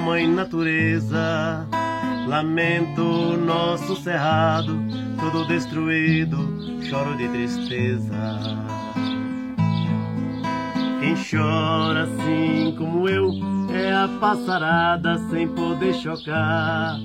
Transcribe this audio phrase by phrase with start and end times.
[0.00, 1.66] Mãe natureza.
[2.26, 3.02] Lamento
[3.38, 4.78] nosso cerrado,
[5.18, 6.36] todo destruído,
[6.82, 8.14] choro de tristeza.
[11.00, 13.30] Quem chora assim como eu
[13.74, 16.98] é a passarada sem poder chocar.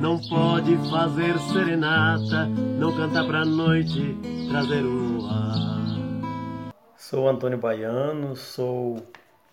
[0.00, 4.16] Não pode fazer serenata, não cantar pra noite,
[4.48, 6.72] trazer o ar.
[6.96, 9.02] Sou Antônio Baiano, sou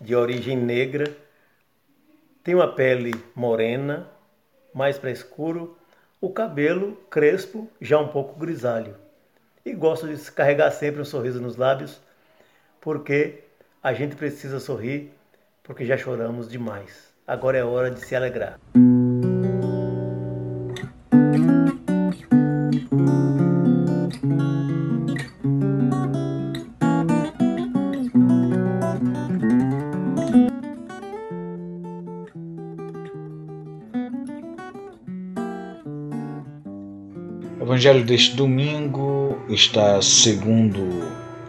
[0.00, 1.10] de origem negra,
[2.46, 4.06] tenho a pele morena,
[4.72, 5.76] mais para escuro,
[6.20, 8.94] o cabelo crespo, já um pouco grisalho.
[9.64, 12.00] E gosto de carregar sempre um sorriso nos lábios,
[12.80, 13.42] porque
[13.82, 15.12] a gente precisa sorrir,
[15.64, 17.12] porque já choramos demais.
[17.26, 18.60] Agora é hora de se alegrar.
[37.86, 41.04] Evangelho deste domingo está segundo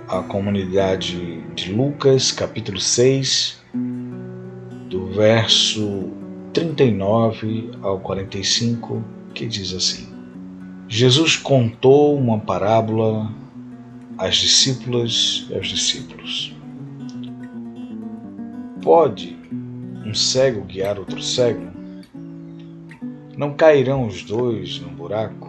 [0.07, 3.59] a comunidade de Lucas, capítulo 6,
[4.87, 6.11] do verso
[6.53, 9.03] 39 ao 45,
[9.33, 10.07] que diz assim:
[10.87, 13.33] Jesus contou uma parábola
[14.15, 16.55] às discípulas e aos discípulos.
[18.83, 19.35] Pode
[20.05, 21.65] um cego guiar outro cego?
[23.35, 25.46] Não cairão os dois num buraco?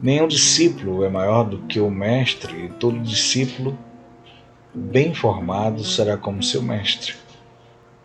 [0.00, 3.76] Nenhum discípulo é maior do que o mestre, e todo discípulo
[4.72, 7.14] bem formado será como seu mestre.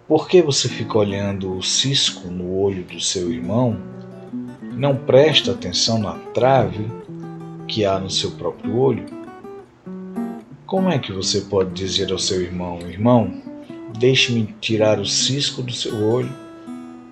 [0.07, 3.77] Por que você fica olhando o cisco no olho do seu irmão?
[4.73, 6.87] Não presta atenção na trave
[7.67, 9.05] que há no seu próprio olho?
[10.65, 13.31] Como é que você pode dizer ao seu irmão: Irmão,
[13.99, 16.33] deixe-me tirar o cisco do seu olho,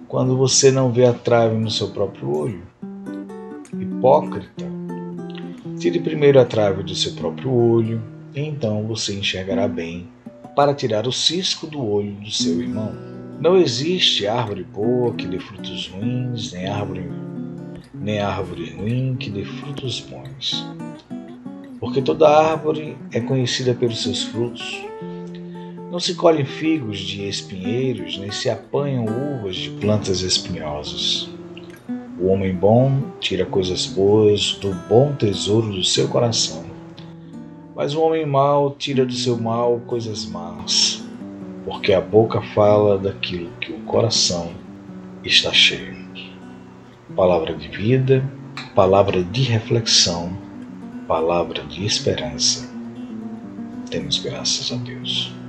[0.08, 2.64] quando você não vê a trave no seu próprio olho?
[3.80, 4.71] Hipócrita!
[5.82, 8.04] Tire primeiro a trave do seu próprio olho,
[8.36, 10.08] e então você enxergará bem
[10.56, 12.94] para tirar o cisco do olho do seu irmão.
[13.40, 17.12] Não existe árvore boa que dê frutos ruins, nem árvore,
[17.96, 20.64] nem árvore ruim que dê frutos bons.
[21.80, 24.86] Porque toda árvore é conhecida pelos seus frutos.
[25.92, 31.28] Não se colhem figos de espinheiros, nem se apanham uvas de plantas espinhosas.
[32.22, 36.64] O homem bom tira coisas boas do bom tesouro do seu coração,
[37.76, 41.04] mas o homem mau tira do seu mal coisas más,
[41.66, 44.52] porque a boca fala daquilo que o coração
[45.24, 46.00] está cheio.
[47.16, 48.24] Palavra de vida,
[48.76, 50.32] palavra de reflexão,
[51.08, 52.72] palavra de esperança.
[53.90, 55.41] Temos graças a Deus.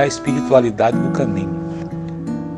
[0.00, 1.60] A espiritualidade do caminho.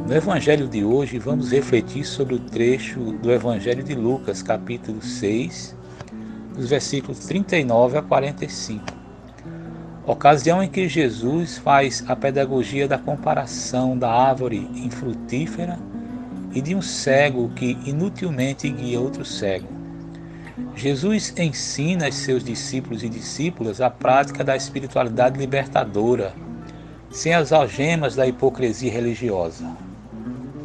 [0.06, 5.76] No Evangelho de hoje, vamos refletir sobre o trecho do Evangelho de Lucas, capítulo 6,
[6.54, 8.84] dos versículos 39 a 45.
[10.06, 15.78] Ocasião em que Jesus faz a pedagogia da comparação da árvore infrutífera
[16.52, 19.66] e de um cego que inutilmente guia outro cego.
[20.76, 26.32] Jesus ensina aos seus discípulos e discípulas a prática da espiritualidade libertadora,
[27.12, 29.66] sem as algemas da hipocrisia religiosa.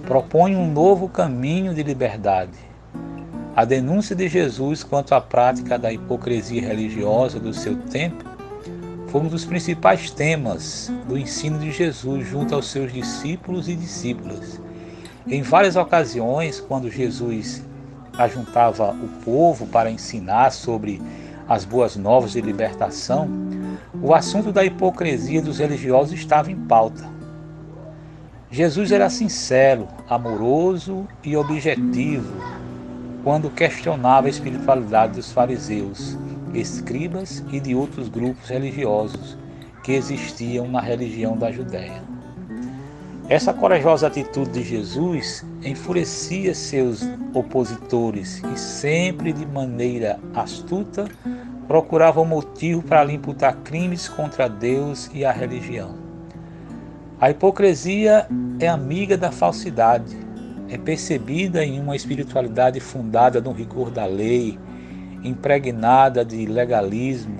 [0.05, 2.57] Propõe um novo caminho de liberdade.
[3.53, 8.23] A denúncia de Jesus quanto à prática da hipocrisia religiosa do seu tempo
[9.09, 14.61] foi um dos principais temas do ensino de Jesus junto aos seus discípulos e discípulas.
[15.27, 17.61] Em várias ocasiões, quando Jesus
[18.17, 21.01] ajuntava o povo para ensinar sobre
[21.47, 23.46] as boas novas de libertação,
[24.01, 27.09] o assunto da hipocrisia dos religiosos estava em pauta.
[28.49, 32.33] Jesus era sincero, amoroso e objetivo
[33.23, 36.17] quando questionava a espiritualidade dos fariseus,
[36.53, 39.37] escribas e de outros grupos religiosos
[39.83, 42.01] que existiam na religião da Judéia.
[43.27, 47.01] Essa corajosa atitude de Jesus enfurecia seus
[47.33, 51.09] opositores e sempre de maneira astuta
[51.67, 55.95] procurava um motivo para lhe imputar crimes contra Deus e a religião.
[57.19, 58.27] A hipocrisia
[58.59, 60.15] é amiga da falsidade,
[60.69, 64.57] é percebida em uma espiritualidade fundada no rigor da lei,
[65.23, 67.39] impregnada de legalismo,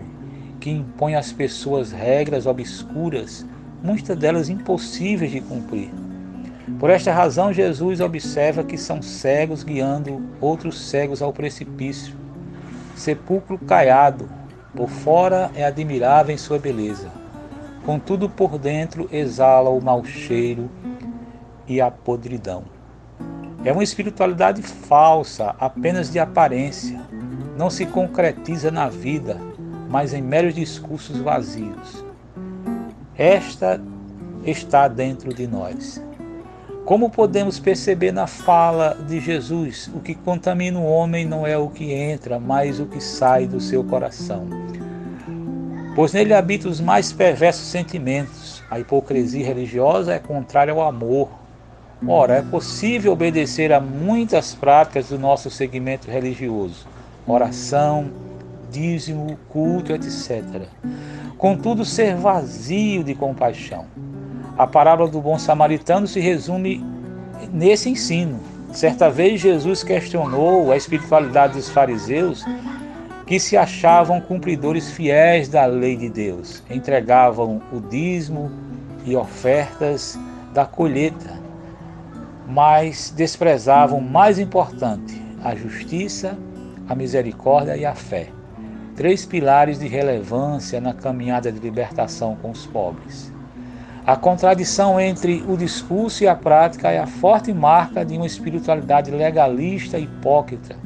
[0.60, 3.46] que impõe às pessoas regras obscuras
[3.84, 5.92] muitas delas impossíveis de cumprir.
[6.80, 12.27] Por esta razão, Jesus observa que são cegos guiando outros cegos ao precipício.
[12.98, 14.28] Sepulcro caiado,
[14.76, 17.12] por fora é admirável em sua beleza,
[17.86, 20.68] contudo por dentro exala o mau cheiro
[21.68, 22.64] e a podridão.
[23.64, 27.00] É uma espiritualidade falsa, apenas de aparência.
[27.56, 29.38] Não se concretiza na vida,
[29.88, 32.04] mas em meros discursos vazios.
[33.16, 33.80] Esta
[34.44, 36.02] está dentro de nós.
[36.88, 41.68] Como podemos perceber na fala de Jesus, o que contamina o homem não é o
[41.68, 44.48] que entra, mas o que sai do seu coração.
[45.94, 48.64] Pois nele habitam os mais perversos sentimentos.
[48.72, 51.28] A hipocrisia religiosa é contrária ao amor.
[52.08, 56.88] Ora, é possível obedecer a muitas práticas do nosso segmento religioso:
[57.28, 58.10] oração,
[58.72, 60.70] dízimo, culto, etc
[61.38, 63.86] contudo ser vazio de compaixão.
[64.58, 66.84] A parábola do bom samaritano se resume
[67.52, 68.40] nesse ensino.
[68.72, 72.44] Certa vez Jesus questionou a espiritualidade dos fariseus
[73.26, 78.52] que se achavam cumpridores fiéis da lei de Deus, entregavam o dízimo
[79.06, 80.18] e ofertas
[80.54, 81.40] da colheita,
[82.48, 86.38] mas desprezavam o mais importante, a justiça,
[86.88, 88.30] a misericórdia e a fé
[88.98, 93.32] três pilares de relevância na caminhada de libertação com os pobres.
[94.08, 99.12] A contradição entre o discurso e a prática é a forte marca de uma espiritualidade
[99.12, 100.78] legalista e hipócrita.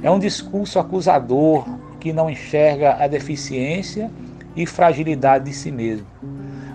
[0.00, 1.66] É um discurso acusador
[1.98, 4.08] que não enxerga a deficiência
[4.54, 6.06] e fragilidade de si mesmo.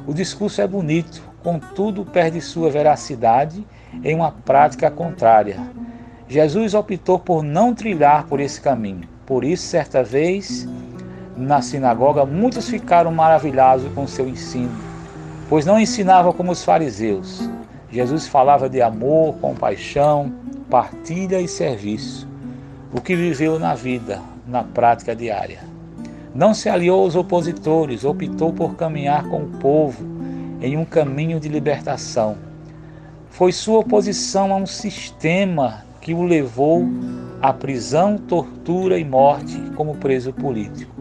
[0.05, 3.65] O discurso é bonito, contudo perde sua veracidade
[4.03, 5.61] em uma prática contrária.
[6.27, 9.07] Jesus optou por não trilhar por esse caminho.
[9.25, 10.67] Por isso, certa vez,
[11.37, 14.75] na sinagoga, muitos ficaram maravilhados com seu ensino,
[15.49, 17.49] pois não ensinava como os fariseus.
[17.89, 20.33] Jesus falava de amor, compaixão,
[20.69, 22.27] partilha e serviço,
[22.93, 25.59] o que viveu na vida, na prática diária.
[26.33, 30.05] Não se aliou aos opositores, optou por caminhar com o povo
[30.61, 32.35] em um caminho de libertação.
[33.29, 36.85] Foi sua oposição a um sistema que o levou
[37.41, 40.93] à prisão, tortura e morte como preso político.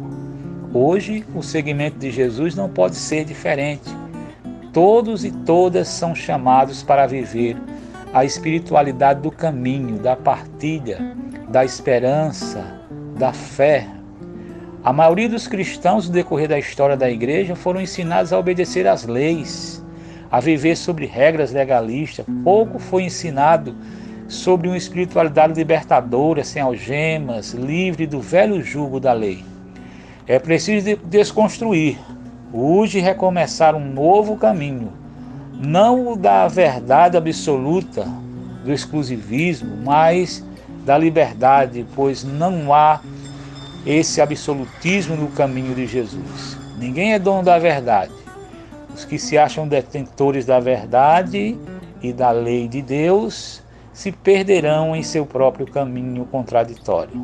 [0.72, 4.03] Hoje, o segmento de Jesus não pode ser diferente.
[4.75, 7.57] Todos e todas são chamados para viver
[8.12, 10.99] a espiritualidade do caminho, da partilha,
[11.49, 12.83] da esperança,
[13.16, 13.87] da fé.
[14.83, 19.07] A maioria dos cristãos, no decorrer da história da igreja, foram ensinados a obedecer às
[19.07, 19.81] leis,
[20.28, 22.26] a viver sobre regras legalistas.
[22.43, 23.76] Pouco foi ensinado
[24.26, 29.45] sobre uma espiritualidade libertadora, sem algemas, livre do velho jugo da lei.
[30.26, 31.97] É preciso desconstruir,
[32.54, 34.92] hoje recomeçar um novo caminho,
[35.61, 38.06] não o da verdade absoluta,
[38.64, 40.44] do exclusivismo, mas
[40.84, 43.00] da liberdade, pois não há
[43.84, 46.56] esse absolutismo no caminho de Jesus.
[46.78, 48.12] Ninguém é dono da verdade.
[48.94, 51.58] Os que se acham detentores da verdade
[52.00, 57.20] e da lei de Deus se perderão em seu próprio caminho contraditório.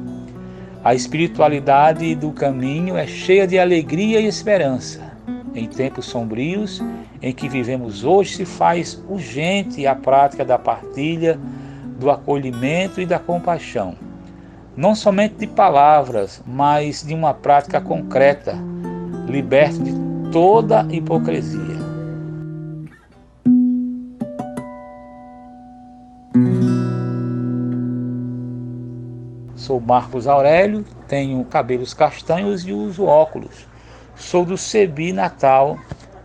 [0.82, 5.09] A espiritualidade do caminho é cheia de alegria e esperança.
[5.54, 6.80] Em tempos sombrios
[7.20, 11.38] em que vivemos hoje, se faz urgente a prática da partilha,
[11.98, 13.94] do acolhimento e da compaixão.
[14.76, 18.56] Não somente de palavras, mas de uma prática concreta,
[19.26, 19.92] liberta de
[20.30, 21.80] toda hipocrisia.
[29.56, 33.69] Sou Marcos Aurélio, tenho cabelos castanhos e uso óculos.
[34.20, 35.78] Sou do Cebi Natal,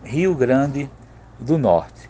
[0.03, 0.89] Rio Grande
[1.39, 2.09] do Norte.